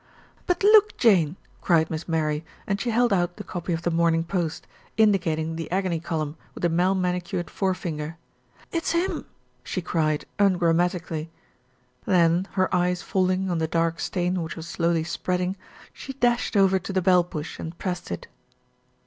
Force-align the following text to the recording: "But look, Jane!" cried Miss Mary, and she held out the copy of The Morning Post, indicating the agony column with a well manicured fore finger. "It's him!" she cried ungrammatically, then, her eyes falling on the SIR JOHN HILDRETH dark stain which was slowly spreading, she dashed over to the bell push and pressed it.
"But 0.47 0.63
look, 0.63 0.97
Jane!" 0.97 1.35
cried 1.61 1.91
Miss 1.91 2.07
Mary, 2.07 2.43
and 2.65 2.81
she 2.81 2.89
held 2.89 3.13
out 3.13 3.37
the 3.37 3.43
copy 3.43 3.71
of 3.71 3.83
The 3.83 3.91
Morning 3.91 4.23
Post, 4.23 4.65
indicating 4.97 5.55
the 5.57 5.69
agony 5.69 5.99
column 5.99 6.37
with 6.55 6.65
a 6.65 6.71
well 6.71 6.95
manicured 6.95 7.51
fore 7.51 7.75
finger. 7.75 8.17
"It's 8.71 8.93
him!" 8.93 9.25
she 9.63 9.79
cried 9.79 10.25
ungrammatically, 10.39 11.29
then, 12.07 12.47
her 12.53 12.73
eyes 12.73 13.03
falling 13.03 13.51
on 13.51 13.59
the 13.59 13.65
SIR 13.65 13.67
JOHN 13.67 13.81
HILDRETH 13.81 13.93
dark 13.95 13.99
stain 13.99 14.41
which 14.41 14.55
was 14.55 14.67
slowly 14.67 15.03
spreading, 15.03 15.55
she 15.93 16.13
dashed 16.13 16.57
over 16.57 16.79
to 16.79 16.91
the 16.91 17.03
bell 17.03 17.23
push 17.23 17.59
and 17.59 17.77
pressed 17.77 18.09
it. 18.09 18.25